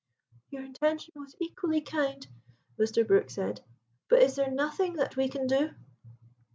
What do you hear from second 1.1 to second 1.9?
was equally